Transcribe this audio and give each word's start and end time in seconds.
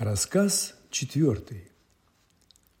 Рассказ 0.00 0.76
четвертый. 0.88 1.64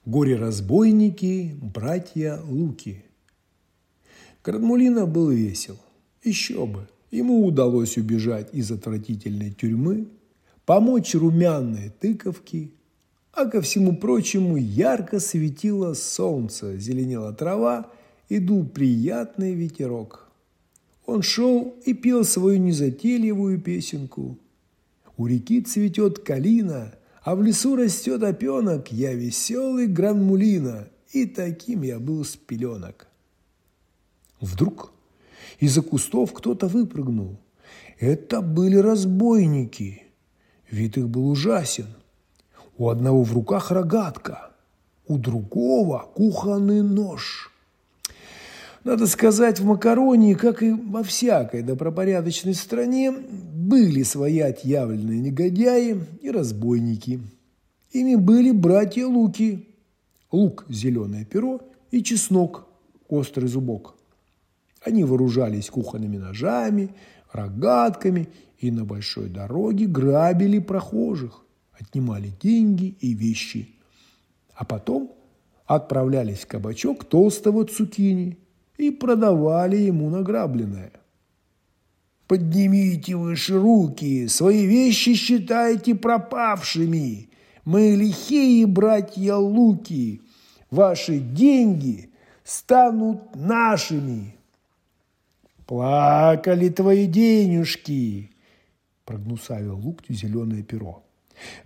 Горе-разбойники, 0.06 1.54
братья 1.60 2.40
Луки. 2.42 3.04
Крадмулина 4.40 5.04
был 5.04 5.28
весел. 5.28 5.76
Еще 6.24 6.64
бы. 6.64 6.88
Ему 7.10 7.44
удалось 7.44 7.98
убежать 7.98 8.48
из 8.54 8.70
отвратительной 8.70 9.50
тюрьмы, 9.50 10.08
помочь 10.64 11.14
румяной 11.14 11.92
тыковке, 12.00 12.70
а 13.34 13.44
ко 13.44 13.60
всему 13.60 13.98
прочему 13.98 14.56
ярко 14.56 15.20
светило 15.20 15.92
солнце, 15.92 16.78
зеленела 16.78 17.34
трава 17.34 17.90
и 18.30 18.38
дул 18.38 18.64
приятный 18.64 19.52
ветерок. 19.52 20.30
Он 21.04 21.20
шел 21.20 21.74
и 21.84 21.92
пел 21.92 22.24
свою 22.24 22.56
незатейливую 22.56 23.60
песенку. 23.60 24.38
У 25.18 25.26
реки 25.26 25.60
цветет 25.60 26.20
калина– 26.20 26.94
а 27.22 27.34
в 27.34 27.42
лесу 27.42 27.76
растет 27.76 28.22
опенок, 28.22 28.92
я 28.92 29.14
веселый 29.14 29.86
гранмулина, 29.86 30.88
и 31.12 31.26
таким 31.26 31.82
я 31.82 31.98
был 31.98 32.24
с 32.24 32.36
пеленок. 32.36 33.08
Вдруг 34.40 34.92
из-за 35.58 35.82
кустов 35.82 36.32
кто-то 36.32 36.66
выпрыгнул. 36.66 37.38
Это 37.98 38.40
были 38.40 38.76
разбойники. 38.76 40.04
Вид 40.70 40.96
их 40.96 41.08
был 41.08 41.28
ужасен. 41.28 41.88
У 42.78 42.88
одного 42.88 43.22
в 43.22 43.32
руках 43.34 43.70
рогатка, 43.70 44.52
у 45.06 45.18
другого 45.18 46.08
кухонный 46.14 46.82
нож– 46.82 47.48
надо 48.82 49.06
сказать, 49.06 49.60
в 49.60 49.64
Макаронии, 49.64 50.32
как 50.32 50.62
и 50.62 50.72
во 50.72 51.02
всякой 51.02 51.62
добропорядочной 51.62 52.54
стране, 52.54 53.12
были 53.70 54.02
свои 54.02 54.40
отъявленные 54.40 55.20
негодяи 55.20 55.96
и 56.20 56.30
разбойники. 56.30 57.20
Ими 57.92 58.16
были 58.16 58.50
братья 58.50 59.06
Луки. 59.06 59.68
Лук– 60.32 60.66
зеленое 60.68 61.24
перо 61.24 61.60
и 61.90 62.02
чеснок– 62.02 62.66
острый 63.08 63.46
зубок. 63.46 63.94
Они 64.82 65.04
вооружались 65.04 65.70
кухонными 65.70 66.16
ножами, 66.16 66.90
рогатками 67.32 68.28
и 68.58 68.70
на 68.70 68.84
большой 68.84 69.28
дороге 69.28 69.86
грабили 69.86 70.58
прохожих, 70.58 71.44
отнимали 71.72 72.32
деньги 72.42 72.96
и 73.00 73.14
вещи. 73.14 73.68
А 74.54 74.64
потом 74.64 75.12
отправлялись 75.66 76.40
в 76.40 76.46
кабачок 76.46 77.04
толстого 77.04 77.64
цукини– 77.64 78.36
и 78.80 78.90
продавали 78.90 79.76
ему 79.76 80.08
награбленное. 80.08 80.92
«Поднимите 82.30 83.16
выше 83.16 83.58
руки, 83.58 84.28
свои 84.28 84.64
вещи 84.64 85.14
считайте 85.14 85.96
пропавшими. 85.96 87.28
Мы 87.64 87.96
лихие 87.96 88.68
братья 88.68 89.34
Луки, 89.34 90.22
ваши 90.70 91.18
деньги 91.18 92.10
станут 92.44 93.34
нашими». 93.34 94.36
«Плакали 95.66 96.68
твои 96.68 97.06
денежки»,– 97.06 98.30
прогнусавил 99.04 99.76
Луктю 99.76 100.14
зеленое 100.14 100.62
перо. 100.62 101.02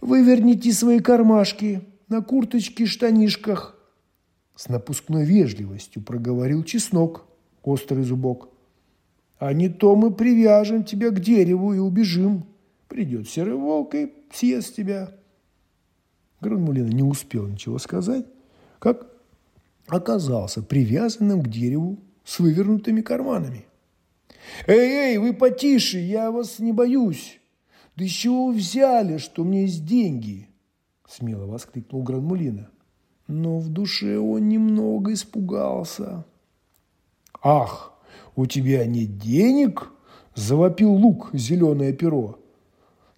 «Выверните 0.00 0.72
свои 0.72 0.98
кармашки 0.98 1.82
на 2.08 2.22
курточке, 2.22 2.86
штанишках, 2.86 3.78
с 4.56 4.70
напускной 4.70 5.26
вежливостью 5.26 6.02
проговорил 6.02 6.64
чеснок, 6.64 7.26
острый 7.62 8.04
зубок. 8.04 8.53
А 9.38 9.52
не 9.52 9.68
то 9.68 9.96
мы 9.96 10.12
привяжем 10.12 10.84
тебя 10.84 11.10
к 11.10 11.20
дереву 11.20 11.74
и 11.74 11.78
убежим. 11.78 12.44
Придет 12.88 13.28
серый 13.28 13.54
волк 13.54 13.94
и 13.94 14.12
съест 14.32 14.76
тебя. 14.76 15.10
Гранмулина 16.40 16.88
не 16.88 17.02
успел 17.02 17.46
ничего 17.46 17.78
сказать, 17.78 18.26
как 18.78 19.06
оказался 19.88 20.62
привязанным 20.62 21.42
к 21.42 21.48
дереву 21.48 21.98
с 22.24 22.38
вывернутыми 22.38 23.00
карманами. 23.00 23.66
«Эй, 24.66 25.14
эй, 25.14 25.18
вы 25.18 25.32
потише, 25.32 25.98
я 25.98 26.30
вас 26.30 26.58
не 26.58 26.72
боюсь! 26.72 27.40
Да 27.96 28.04
из 28.04 28.10
чего 28.10 28.46
вы 28.46 28.54
взяли, 28.54 29.16
что 29.16 29.42
у 29.42 29.44
меня 29.44 29.62
есть 29.62 29.86
деньги?» 29.86 30.48
Смело 31.08 31.46
воскликнул 31.46 32.02
Гранмулина 32.02 32.70
но 33.26 33.58
в 33.58 33.68
душе 33.68 34.18
он 34.18 34.48
немного 34.48 35.12
испугался. 35.12 36.24
«Ах, 37.42 37.93
у 38.36 38.46
тебя 38.46 38.86
нет 38.86 39.18
денег?»– 39.18 39.90
завопил 40.34 40.92
лук 40.92 41.30
зеленое 41.32 41.92
перо. 41.92 42.38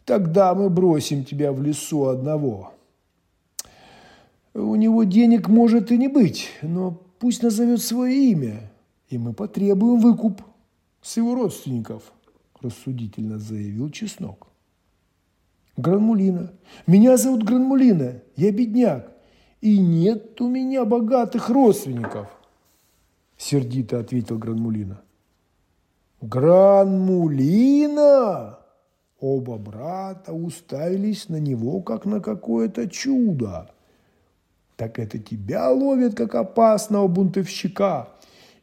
«Тогда 0.04 0.54
мы 0.54 0.70
бросим 0.70 1.24
тебя 1.24 1.52
в 1.52 1.62
лесу 1.62 2.06
одного». 2.06 2.72
«У 4.54 4.74
него 4.74 5.04
денег 5.04 5.48
может 5.48 5.92
и 5.92 5.98
не 5.98 6.08
быть, 6.08 6.48
но 6.62 7.02
пусть 7.18 7.42
назовет 7.42 7.82
свое 7.82 8.30
имя, 8.30 8.72
и 9.08 9.18
мы 9.18 9.32
потребуем 9.34 10.00
выкуп 10.00 10.40
с 11.02 11.16
его 11.16 11.34
родственников»,– 11.34 12.12
рассудительно 12.60 13.38
заявил 13.38 13.90
Чеснок. 13.90 14.48
«Гранмулина. 15.76 16.52
Меня 16.86 17.18
зовут 17.18 17.42
Гранмулина. 17.42 18.22
Я 18.36 18.50
бедняк 18.50 19.16
и 19.60 19.78
нет 19.78 20.40
у 20.40 20.48
меня 20.48 20.84
богатых 20.84 21.48
родственников, 21.48 22.28
сердито 23.36 23.98
ответил 24.00 24.38
Гранмулина. 24.38 25.00
Гранмулина! 26.20 27.38
Оба 29.20 29.56
брата 29.58 30.32
уставились 30.32 31.28
на 31.28 31.36
него, 31.36 31.80
как 31.80 32.04
на 32.04 32.20
какое-то 32.20 32.88
чудо. 32.88 33.70
Так 34.76 34.98
это 34.98 35.18
тебя 35.18 35.70
ловят, 35.70 36.14
как 36.14 36.34
опасного 36.34 37.08
бунтовщика 37.08 38.10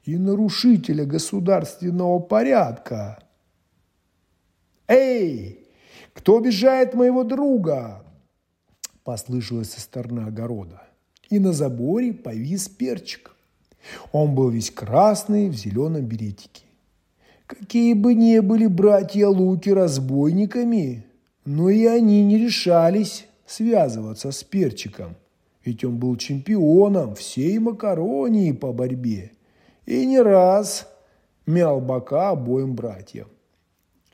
и 0.06 0.18
нарушителя 0.18 1.06
государственного 1.06 2.20
порядка. 2.20 3.20
«Эй, 4.88 5.68
кто 6.14 6.38
обижает 6.38 6.94
моего 6.94 7.24
друга?» 7.24 8.04
послышалось 9.04 9.72
со 9.72 9.82
стороны 9.82 10.28
огорода. 10.28 10.82
И 11.30 11.40
на 11.40 11.52
заборе 11.54 12.14
повис 12.14 12.70
перчик. 12.70 13.33
Он 14.12 14.36
был 14.36 14.50
весь 14.50 14.72
красный 14.72 15.50
в 15.50 15.56
зеленом 15.56 16.06
беретике. 16.06 16.64
Какие 17.48 17.94
бы 17.94 18.14
ни 18.14 18.40
были 18.40 18.68
братья 18.68 19.28
Луки 19.28 19.70
разбойниками, 19.70 21.06
но 21.46 21.70
и 21.70 21.86
они 21.86 22.24
не 22.24 22.38
решались 22.38 23.28
связываться 23.46 24.32
с 24.32 24.44
перчиком, 24.44 25.16
ведь 25.66 25.84
он 25.84 25.98
был 25.98 26.16
чемпионом 26.16 27.16
всей 27.16 27.60
Макаронии 27.60 28.52
по 28.52 28.72
борьбе 28.72 29.32
и 29.86 30.06
не 30.06 30.22
раз 30.22 30.88
мял 31.46 31.82
бока 31.82 32.30
обоим 32.30 32.76
братьям. 32.76 33.28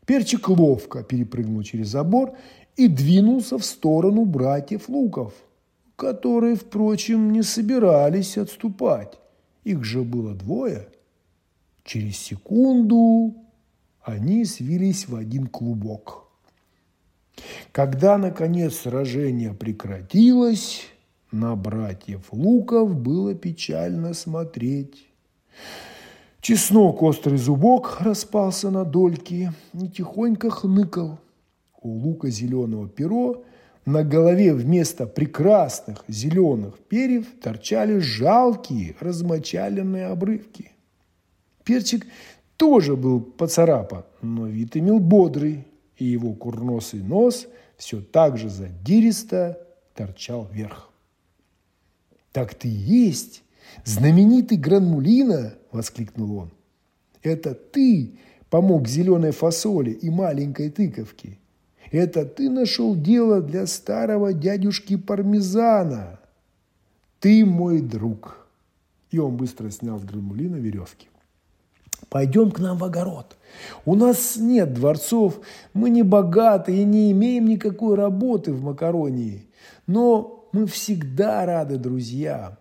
Перчик 0.06 0.50
ловко 0.50 1.04
перепрыгнул 1.04 1.62
через 1.62 1.90
забор 1.90 2.36
и 2.76 2.88
двинулся 2.88 3.58
в 3.58 3.66
сторону 3.66 4.26
братьев 4.26 4.90
Луков, 4.90 5.34
которые, 5.96 6.56
впрочем, 6.56 7.32
не 7.32 7.44
собирались 7.44 8.38
отступать. 8.38 9.20
Их 9.64 9.84
же 9.84 10.04
было 10.04 10.34
двое. 10.34 10.88
Через 11.84 12.18
секунду 12.18 13.36
они 14.02 14.46
свились 14.46 15.08
в 15.08 15.16
один 15.16 15.48
клубок. 15.48 16.28
Когда, 17.72 18.18
наконец, 18.18 18.76
сражение 18.76 19.54
прекратилось, 19.54 20.82
на 21.32 21.56
братьев 21.56 22.28
Луков 22.32 22.96
было 22.96 23.34
печально 23.36 24.14
смотреть. 24.14 25.08
Чеснок 26.42 27.02
острый 27.02 27.38
зубок 27.38 28.02
распался 28.02 28.72
на 28.72 28.86
дольки 28.86 29.52
и 29.74 29.88
тихонько 29.88 30.50
хныкал– 30.50 31.20
у 31.82 31.90
лука 31.90 32.30
зеленого 32.30 32.88
перо 32.88 33.44
на 33.90 34.04
голове 34.04 34.54
вместо 34.54 35.08
прекрасных 35.08 36.04
зеленых 36.08 36.78
перьев 36.78 37.26
торчали 37.42 37.98
жалкие 37.98 38.96
размочаленные 39.00 40.06
обрывки. 40.06 40.72
Перчик 41.64 42.06
тоже 42.56 42.96
был 42.96 43.20
поцарапан, 43.20 44.04
но 44.22 44.46
вид 44.46 44.78
имел 44.78 45.00
бодрый, 45.00 45.66
и 45.98 46.06
его 46.06 46.34
курносый 46.34 47.02
нос 47.02 47.48
все 47.78 48.02
так 48.02 48.38
же 48.38 48.50
задиристо 48.50 49.58
торчал 49.96 50.48
вверх. 50.52 50.92
«Так 52.32 52.54
ты 52.54 52.68
и 52.68 52.72
есть 52.72 53.44
знаменитый 53.86 54.58
Гранмулина!»– 54.58 55.56
воскликнул 55.72 56.38
он. 56.38 56.52
«Это 57.24 57.56
ты 57.56 58.12
помог 58.52 58.88
зеленой 58.88 59.32
фасоли 59.32 59.92
и 59.92 60.12
маленькой 60.12 60.70
тыковке. 60.70 61.40
Это 61.92 62.26
ты 62.26 62.50
нашел 62.50 62.96
дело 62.96 63.42
для 63.42 63.66
старого 63.66 64.34
дядюшки 64.34 64.96
Пармезана. 64.96 66.20
Ты 67.20 67.46
мой 67.46 67.82
друг. 67.82 68.48
И 69.12 69.18
он 69.18 69.38
быстро 69.38 69.70
снял 69.72 70.00
с 70.00 70.04
Грамулина 70.04 70.58
веревки. 70.58 71.08
Пойдем 72.10 72.52
к 72.52 72.60
нам 72.60 72.78
в 72.78 72.84
огород. 72.84 73.38
У 73.86 73.96
нас 73.96 74.38
нет 74.38 74.74
дворцов, 74.74 75.42
мы 75.74 75.90
не 75.90 76.04
богаты 76.04 76.76
и 76.76 76.84
не 76.84 77.12
имеем 77.12 77.48
никакой 77.48 77.96
работы 77.96 78.54
в 78.54 78.64
Макаронии. 78.64 79.48
Но 79.86 80.48
мы 80.54 80.66
всегда 80.68 81.46
рады 81.46 81.78
друзьям. 81.78 82.58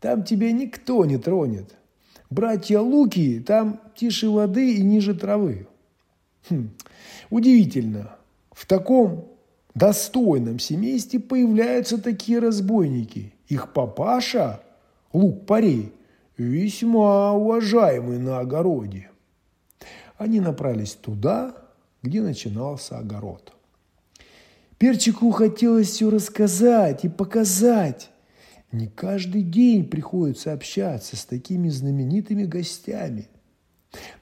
Там 0.00 0.22
тебя 0.22 0.52
никто 0.52 1.04
не 1.04 1.18
тронет. 1.18 1.74
Братья 2.30 2.80
Луки 2.80 3.40
там 3.40 3.80
тише 3.96 4.28
воды 4.28 4.74
и 4.74 4.82
ниже 4.82 5.14
травы. 5.14 5.66
Хм. 6.48 6.70
Удивительно, 7.30 8.17
в 8.58 8.66
таком 8.66 9.28
достойном 9.76 10.58
семействе 10.58 11.20
появляются 11.20 11.96
такие 11.96 12.40
разбойники. 12.40 13.32
Их 13.46 13.72
папаша, 13.72 14.62
Лук 15.12 15.46
Парей, 15.46 15.92
весьма 16.36 17.34
уважаемый 17.34 18.18
на 18.18 18.40
огороде. 18.40 19.10
Они 20.16 20.40
направились 20.40 20.94
туда, 20.94 21.54
где 22.02 22.20
начинался 22.20 22.98
огород. 22.98 23.52
Перчику 24.76 25.30
хотелось 25.30 25.90
все 25.90 26.10
рассказать 26.10 27.04
и 27.04 27.08
показать. 27.08 28.10
Не 28.72 28.88
каждый 28.88 29.42
день 29.42 29.88
приходится 29.88 30.52
общаться 30.52 31.16
с 31.16 31.24
такими 31.24 31.68
знаменитыми 31.68 32.42
гостями. 32.42 33.28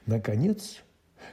Наконец, 0.05 0.83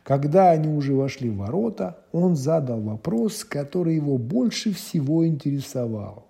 когда 0.05 0.51
они 0.51 0.69
уже 0.69 0.95
вошли 0.95 1.31
в 1.31 1.39
ворота, 1.39 1.99
он 2.13 2.37
задал 2.37 2.81
вопрос, 2.81 3.43
который 3.43 3.97
его 3.97 4.19
больше 4.19 4.73
всего 4.73 5.27
интересовал. 5.27 6.29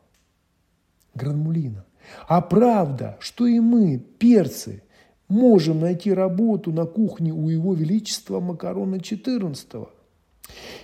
Гранмулина, 1.14 1.84
а 2.28 2.40
правда, 2.40 3.16
что 3.18 3.46
и 3.46 3.58
мы, 3.58 3.98
перцы, 3.98 4.82
можем 5.28 5.80
найти 5.80 6.12
работу 6.12 6.72
на 6.72 6.86
кухне 6.86 7.32
у 7.32 7.48
Его 7.48 7.74
Величества 7.74 8.40
Макарона 8.40 8.96
XIV? 8.96 9.88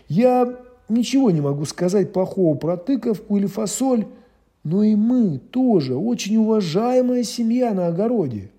Я 0.08 0.58
ничего 0.88 1.30
не 1.30 1.40
могу 1.40 1.64
сказать 1.66 2.12
плохого 2.12 2.56
про 2.56 2.76
тыковку 2.76 3.36
или 3.36 3.46
фасоль, 3.46 4.06
но 4.64 4.82
и 4.82 4.96
мы 4.96 5.38
тоже 5.38 5.94
очень 5.94 6.36
уважаемая 6.38 7.22
семья 7.22 7.72
на 7.72 7.86
огороде. 7.86 8.50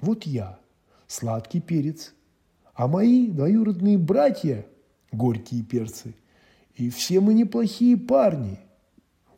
Вот 0.00 0.24
я, 0.24 0.58
сладкий 1.06 1.60
перец, 1.60 2.14
а 2.80 2.88
мои 2.88 3.26
двоюродные 3.26 3.98
братья– 3.98 4.64
горькие 5.12 5.62
перцы. 5.62 6.14
И 6.76 6.88
все 6.88 7.20
мы 7.20 7.34
неплохие 7.34 7.98
парни. 7.98 8.58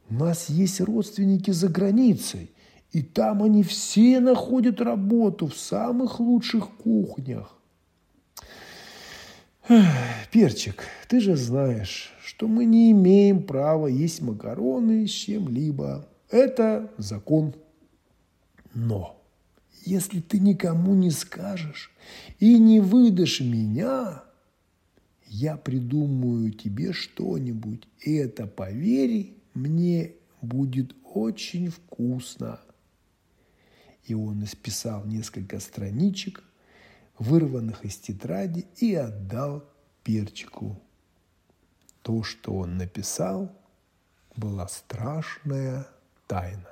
У 0.08 0.14
нас 0.14 0.48
есть 0.48 0.80
родственники 0.80 1.50
за 1.50 1.66
границей, 1.66 2.52
и 2.92 3.02
там 3.02 3.42
они 3.42 3.64
все 3.64 4.20
находят 4.20 4.80
работу 4.80 5.48
в 5.48 5.56
самых 5.56 6.20
лучших 6.20 6.70
кухнях. 6.76 7.58
Перчик, 10.30 10.84
ты 11.08 11.18
же 11.18 11.34
знаешь, 11.34 12.14
что 12.24 12.46
мы 12.46 12.64
не 12.64 12.92
имеем 12.92 13.42
права 13.42 13.88
есть 13.88 14.22
макароны 14.22 15.08
с 15.08 15.10
чем-либо. 15.10 16.06
Это 16.30 16.92
закон. 16.96 17.56
Но 18.72 19.20
если 19.84 20.20
ты 20.20 20.38
никому 20.38 20.94
не 20.94 21.10
скажешь 21.10 21.90
и 22.38 22.58
не 22.58 22.80
выдашь 22.80 23.40
меня, 23.40 24.22
я 25.26 25.56
придумаю 25.56 26.52
тебе 26.52 26.92
что-нибудь, 26.92 27.88
и 28.00 28.14
это, 28.14 28.46
поверь, 28.46 29.34
мне 29.54 30.12
будет 30.40 30.94
очень 31.04 31.70
вкусно. 31.70 32.60
И 34.04 34.14
он 34.14 34.44
исписал 34.44 35.04
несколько 35.04 35.60
страничек, 35.60 36.42
вырванных 37.18 37.84
из 37.84 37.96
тетради, 37.96 38.66
и 38.76 38.94
отдал 38.94 39.64
перчику. 40.02 40.80
То, 42.02 42.22
что 42.24 42.52
он 42.54 42.78
написал, 42.78 43.56
была 44.36 44.66
страшная 44.68 45.86
тайна. 46.26 46.68